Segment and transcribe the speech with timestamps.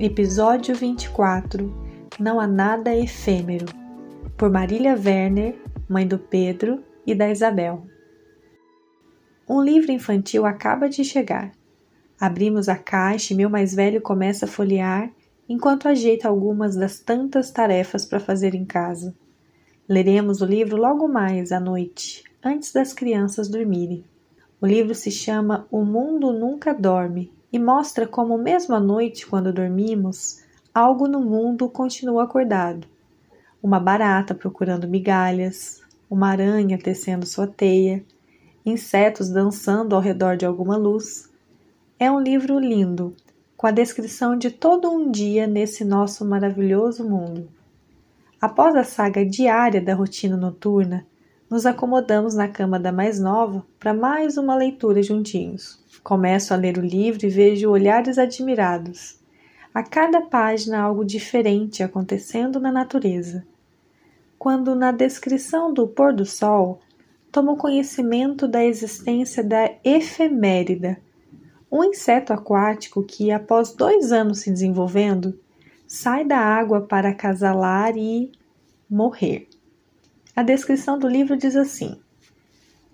[0.00, 1.72] Episódio 24
[2.18, 3.66] Não há nada efêmero
[4.36, 5.56] por Marília Werner,
[5.88, 7.86] mãe do Pedro e da Isabel.
[9.48, 11.52] Um livro infantil acaba de chegar.
[12.18, 15.12] Abrimos a caixa e meu mais velho começa a folhear
[15.48, 19.14] enquanto ajeita algumas das tantas tarefas para fazer em casa.
[19.88, 24.04] Leremos o livro logo mais à noite, antes das crianças dormirem.
[24.60, 29.52] O livro se chama O Mundo Nunca Dorme e mostra como, mesmo à noite, quando
[29.52, 30.42] dormimos,
[30.74, 32.84] algo no mundo continua acordado.
[33.62, 35.80] Uma barata procurando migalhas,
[36.10, 38.04] uma aranha tecendo sua teia,
[38.66, 41.30] insetos dançando ao redor de alguma luz.
[41.96, 43.14] É um livro lindo,
[43.56, 47.48] com a descrição de todo um dia nesse nosso maravilhoso mundo.
[48.40, 51.06] Após a saga diária da rotina noturna,
[51.54, 55.80] nos acomodamos na cama da mais nova para mais uma leitura juntinhos.
[56.02, 59.20] Começo a ler o livro e vejo olhares admirados.
[59.72, 63.46] A cada página algo diferente acontecendo na natureza.
[64.36, 66.80] Quando na descrição do pôr do sol,
[67.30, 70.98] tomo conhecimento da existência da efemérida,
[71.70, 75.38] um inseto aquático que, após dois anos se desenvolvendo,
[75.86, 78.32] sai da água para acasalar e
[78.90, 79.53] morrer.
[80.36, 81.96] A descrição do livro diz assim: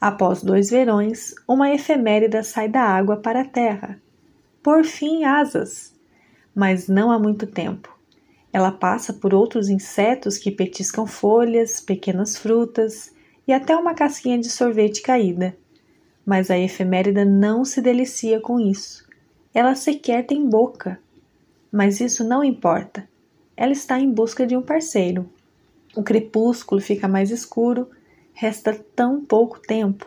[0.00, 4.00] Após dois verões, uma efemérida sai da água para a terra.
[4.62, 5.94] Por fim, asas.
[6.52, 7.96] Mas não há muito tempo.
[8.52, 13.12] Ela passa por outros insetos que petiscam folhas, pequenas frutas
[13.46, 15.56] e até uma casquinha de sorvete caída.
[16.26, 19.06] Mas a efemérida não se delicia com isso.
[19.54, 20.98] Ela sequer tem boca.
[21.70, 23.08] Mas isso não importa.
[23.56, 25.30] Ela está em busca de um parceiro.
[25.96, 27.88] O crepúsculo fica mais escuro
[28.40, 30.06] Resta tão pouco tempo.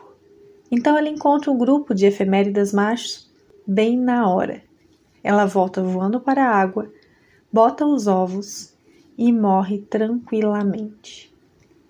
[0.72, 3.30] Então ela encontra um grupo de efeméridas machos
[3.68, 4.64] bem na hora.
[5.22, 6.90] Ela volta voando para a água,
[7.52, 8.74] bota os ovos
[9.18, 11.30] e morre tranquilamente.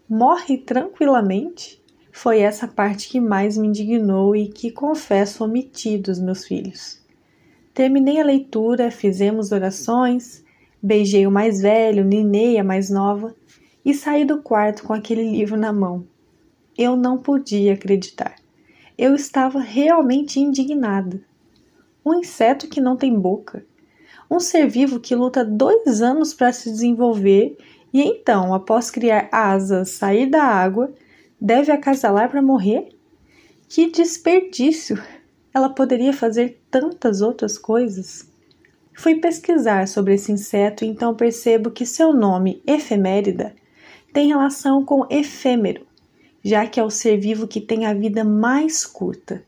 [0.09, 1.79] Morre tranquilamente?
[2.11, 6.99] Foi essa parte que mais me indignou e que confesso omiti dos meus filhos.
[7.71, 10.43] Terminei a leitura, fizemos orações,
[10.81, 13.35] beijei o mais velho, ninei a mais nova
[13.83, 16.05] e saí do quarto com aquele livro na mão.
[16.77, 18.35] Eu não podia acreditar.
[18.97, 21.21] Eu estava realmente indignada.
[22.05, 23.65] Um inseto que não tem boca.
[24.29, 27.57] Um ser vivo que luta dois anos para se desenvolver
[27.93, 30.93] e então, após criar asas, sair da água,
[31.39, 32.89] deve acasalar para morrer?
[33.67, 35.01] Que desperdício!
[35.53, 38.29] Ela poderia fazer tantas outras coisas.
[38.93, 43.53] Fui pesquisar sobre esse inseto e então percebo que seu nome, efemérida,
[44.13, 45.85] tem relação com efêmero,
[46.43, 49.43] já que é o ser vivo que tem a vida mais curta,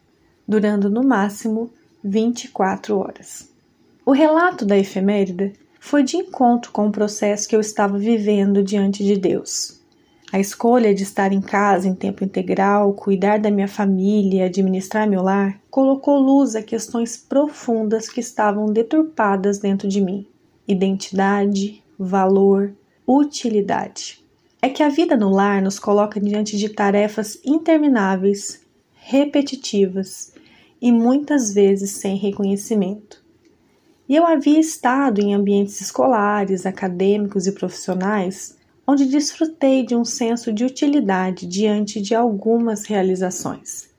[0.47, 1.69] durando no máximo
[2.03, 3.49] 24 horas.
[4.05, 9.03] O relato da efeméride foi de encontro com o processo que eu estava vivendo diante
[9.03, 9.81] de Deus.
[10.31, 15.21] A escolha de estar em casa em tempo integral, cuidar da minha família administrar meu
[15.21, 20.25] lar colocou luz a questões profundas que estavam deturpadas dentro de mim:
[20.67, 22.73] identidade, valor,
[23.05, 24.22] utilidade
[24.63, 28.61] é que a vida no lar nos coloca diante de tarefas intermináveis,
[28.93, 30.33] repetitivas
[30.81, 33.21] e muitas vezes sem reconhecimento.
[34.07, 38.57] E eu havia estado em ambientes escolares, acadêmicos e profissionais
[38.87, 43.89] onde desfrutei de um senso de utilidade diante de algumas realizações.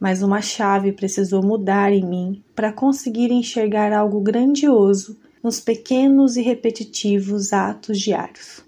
[0.00, 6.42] Mas uma chave precisou mudar em mim para conseguir enxergar algo grandioso nos pequenos e
[6.42, 8.64] repetitivos atos diários.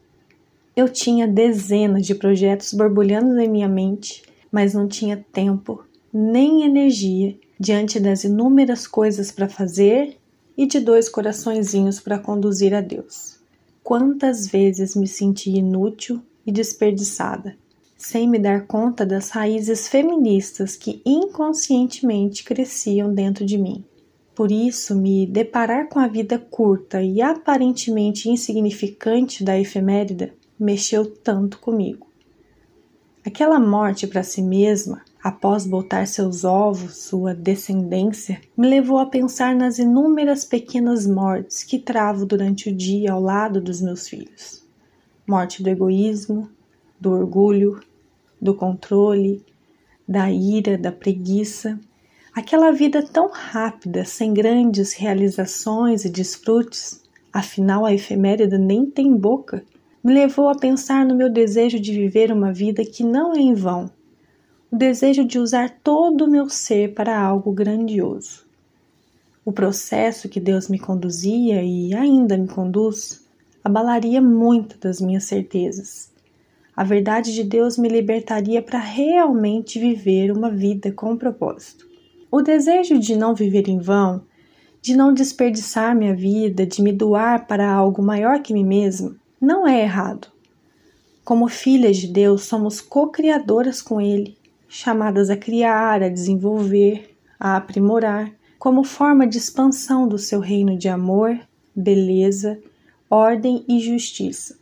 [0.76, 5.82] Eu tinha dezenas de projetos borbulhando na minha mente, mas não tinha tempo
[6.12, 10.18] nem energia diante das inúmeras coisas para fazer
[10.54, 13.38] e de dois coraçõezinhos para conduzir a Deus.
[13.82, 17.56] Quantas vezes me senti inútil e desperdiçada,
[17.96, 23.82] sem me dar conta das raízes feministas que inconscientemente cresciam dentro de mim.
[24.34, 31.58] Por isso, me deparar com a vida curta e aparentemente insignificante da efemérida mexeu tanto
[31.58, 32.06] comigo.
[33.24, 39.54] Aquela morte para si mesma, após botar seus ovos, sua descendência, me levou a pensar
[39.54, 44.64] nas inúmeras pequenas mortes que travo durante o dia ao lado dos meus filhos.
[45.26, 46.48] Morte do egoísmo,
[47.00, 47.80] do orgulho,
[48.40, 49.44] do controle,
[50.06, 51.80] da ira, da preguiça,
[52.32, 59.64] aquela vida tão rápida, sem grandes realizações e desfrutes, afinal a efeméride nem tem boca,
[60.06, 63.54] me levou a pensar no meu desejo de viver uma vida que não é em
[63.54, 63.90] vão,
[64.70, 68.46] o desejo de usar todo o meu ser para algo grandioso.
[69.44, 73.26] O processo que Deus me conduzia e ainda me conduz
[73.64, 76.14] abalaria muitas das minhas certezas
[76.76, 81.88] a verdade de Deus me libertaria para realmente viver uma vida com propósito.
[82.30, 84.22] O desejo de não viver em vão,
[84.82, 89.66] de não desperdiçar minha vida, de me doar para algo maior que mim mesma, não
[89.66, 90.28] é errado.
[91.24, 94.38] Como filhas de Deus, somos co-criadoras com Ele,
[94.68, 100.88] chamadas a criar, a desenvolver, a aprimorar, como forma de expansão do seu reino de
[100.88, 101.38] amor,
[101.74, 102.58] beleza,
[103.10, 104.58] ordem e justiça.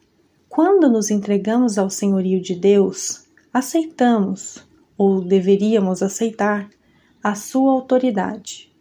[0.48, 4.66] Quando nos entregamos ao senhorio de Deus, aceitamos,
[4.96, 6.68] ou deveríamos aceitar,
[7.22, 8.72] a sua autoridade.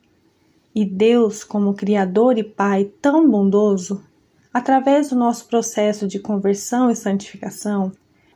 [0.76, 4.04] E Deus, como Criador e Pai tão bondoso,
[4.54, 7.92] através do nosso processo de conversão e santificação,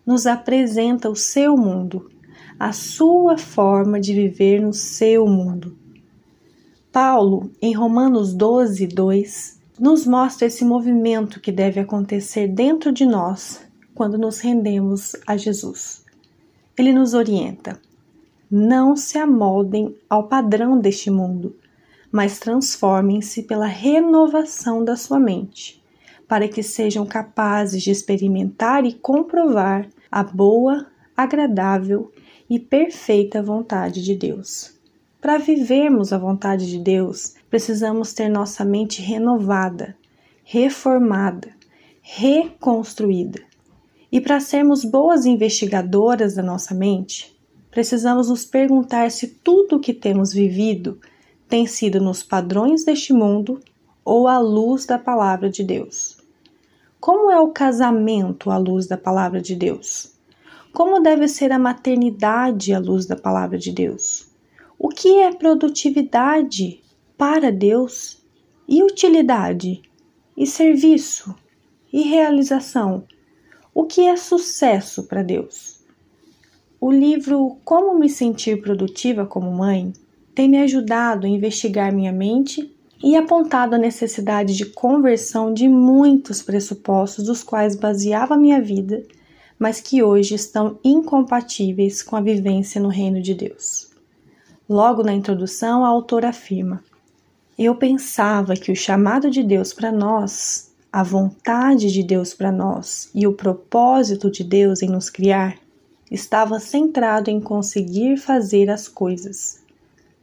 [0.06, 2.10] nos apresenta o seu mundo,
[2.60, 5.78] a sua forma de viver no seu mundo.
[6.92, 13.62] Paulo, em Romanos 12, 2, nos mostra esse movimento que deve acontecer dentro de nós
[13.94, 16.04] quando nos rendemos a Jesus.
[16.76, 17.80] Ele nos orienta:
[18.50, 21.56] não se amoldem ao padrão deste mundo,
[22.12, 25.84] mas transformem-se pela renovação da sua mente,
[26.28, 32.12] para que sejam capazes de experimentar e comprovar a boa, agradável
[32.50, 34.74] e perfeita vontade de Deus.
[35.22, 39.96] Para vivermos a vontade de Deus, precisamos ter nossa mente renovada,
[40.44, 41.50] reformada,
[42.02, 43.42] reconstruída.
[44.12, 47.38] E para sermos boas investigadoras da nossa mente,
[47.72, 51.00] precisamos nos perguntar se tudo o que temos vivido
[51.50, 53.60] tem sido nos padrões deste mundo
[54.08, 56.16] ou à luz da palavra de Deus.
[56.98, 60.14] Como é o casamento à luz da palavra de Deus?
[60.72, 64.30] Como deve ser a maternidade à luz da palavra de Deus?
[64.80, 66.82] O que é produtividade
[67.18, 68.24] para Deus
[68.66, 69.82] e utilidade
[70.38, 71.36] e serviço
[71.92, 73.04] e realização.
[73.76, 75.84] O que é sucesso para Deus?
[76.80, 79.92] O livro Como Me Sentir Produtiva como Mãe
[80.34, 82.74] tem me ajudado a investigar minha mente
[83.04, 89.04] e apontado a necessidade de conversão de muitos pressupostos dos quais baseava minha vida,
[89.60, 93.90] mas que hoje estão incompatíveis com a vivência no reino de Deus.
[94.70, 96.84] Logo na introdução, a autora afirma:
[97.58, 103.10] eu pensava que o chamado de Deus para nós, a vontade de Deus para nós
[103.14, 105.58] e o propósito de Deus em nos criar
[106.10, 109.60] estava centrado em conseguir fazer as coisas,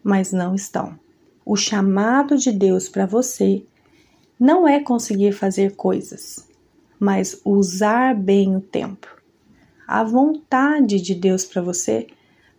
[0.02, 1.03] mas não estão.
[1.46, 3.62] O chamado de Deus para você
[4.40, 6.48] não é conseguir fazer coisas,
[6.98, 9.06] mas usar bem o tempo.
[9.86, 12.06] A vontade de Deus para você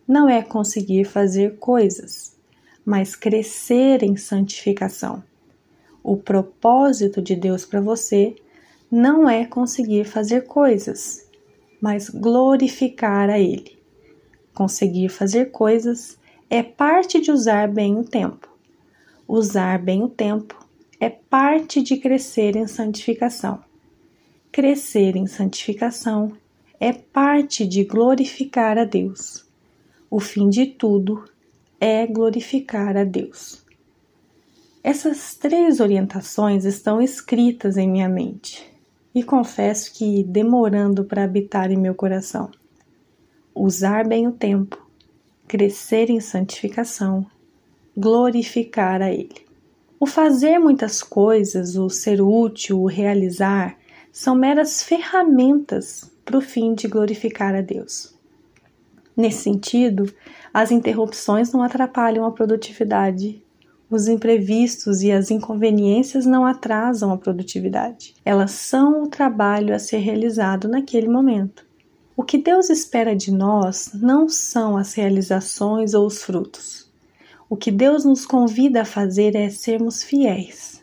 [0.07, 2.37] não é conseguir fazer coisas,
[2.85, 5.23] mas crescer em santificação.
[6.03, 8.35] O propósito de Deus para você
[8.91, 11.27] não é conseguir fazer coisas,
[11.81, 13.79] mas glorificar a Ele.
[14.53, 16.19] Conseguir fazer coisas
[16.51, 18.54] é parte de usar bem o tempo.
[19.27, 20.55] Usar bem o tempo
[20.99, 23.59] é parte de crescer em santificação.
[24.51, 26.31] Crescer em santificação
[26.79, 29.45] é parte de glorificar a Deus.
[30.11, 31.25] O fim de tudo
[31.79, 33.65] é glorificar a Deus.
[34.83, 38.63] Essas três orientações estão escritas em minha mente
[39.15, 42.51] e confesso que demorando para habitar em meu coração.
[43.55, 44.77] Usar bem o tempo,
[45.47, 47.25] crescer em santificação,
[47.95, 49.45] glorificar a Ele.
[49.99, 53.77] O fazer muitas coisas, o ser útil, o realizar,
[54.11, 58.13] são meras ferramentas para o fim de glorificar a Deus.
[59.15, 60.13] Nesse sentido,
[60.53, 63.41] as interrupções não atrapalham a produtividade.
[63.89, 68.13] Os imprevistos e as inconveniências não atrasam a produtividade.
[68.25, 71.65] Elas são o trabalho a ser realizado naquele momento.
[72.17, 76.89] O que Deus espera de nós não são as realizações ou os frutos.
[77.47, 80.81] O que Deus nos convida a fazer é sermos fiéis,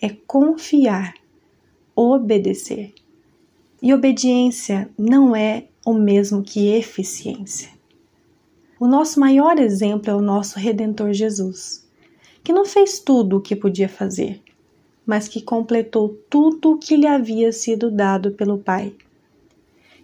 [0.00, 1.14] é confiar,
[1.94, 2.92] obedecer.
[3.80, 7.70] E obediência não é o mesmo que eficiência.
[8.80, 11.88] O nosso maior exemplo é o nosso Redentor Jesus,
[12.42, 14.42] que não fez tudo o que podia fazer,
[15.06, 18.92] mas que completou tudo o que lhe havia sido dado pelo Pai.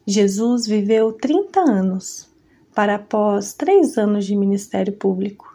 [0.07, 2.29] Jesus viveu 30 anos
[2.73, 5.48] para, após três anos de ministério público,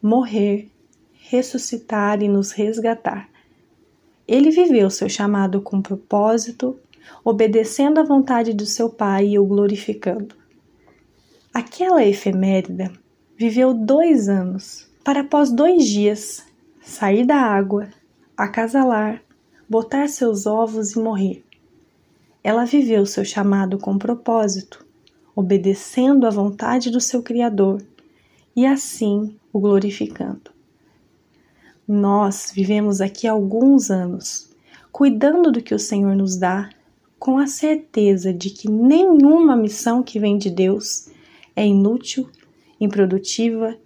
[0.00, 0.70] morrer,
[1.12, 3.28] ressuscitar e nos resgatar.
[4.26, 6.78] Ele viveu seu chamado com propósito,
[7.24, 10.34] obedecendo à vontade do seu Pai e o glorificando.
[11.52, 12.90] Aquela efeméride
[13.36, 16.44] viveu dois anos, para após dois dias
[16.80, 17.88] sair da água,
[18.36, 19.22] acasalar,
[19.68, 21.44] botar seus ovos e morrer.
[22.42, 24.84] Ela viveu seu chamado com propósito,
[25.34, 27.82] obedecendo à vontade do seu Criador
[28.56, 30.50] e assim o glorificando.
[31.86, 34.50] Nós vivemos aqui alguns anos,
[34.90, 36.70] cuidando do que o Senhor nos dá,
[37.18, 41.08] com a certeza de que nenhuma missão que vem de Deus
[41.54, 42.28] é inútil,
[42.80, 43.76] improdutiva,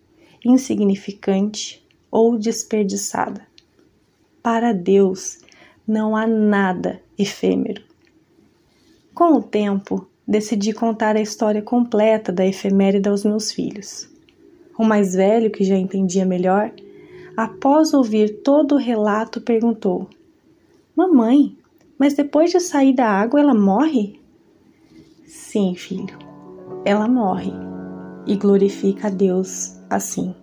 [0.45, 3.47] insignificante ou desperdiçada.
[4.43, 5.39] Para Deus
[5.87, 7.83] não há nada efêmero.
[9.13, 14.09] Com o tempo, decidi contar a história completa da efeméride aos meus filhos.
[14.81, 16.73] O mais velho, que já entendia melhor,
[17.37, 20.09] após ouvir todo o relato, perguntou:
[20.97, 21.55] Mamãe,
[21.99, 24.19] mas depois de sair da água ela morre?
[25.27, 26.31] Sim, filho
[26.85, 27.53] ela morre
[28.27, 30.35] e glorifica a Deus assim.